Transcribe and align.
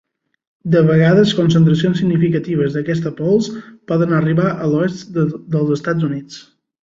De 0.75 0.79
vegades 0.85 1.33
concentracions 1.39 1.99
significatives 2.03 2.77
d’aquesta 2.79 3.11
pols 3.19 3.51
poden 3.91 4.15
arribar 4.21 4.49
a 4.53 4.71
l’oest 4.73 5.15
dels 5.57 5.75
Estats 5.79 6.09
Units. 6.11 6.41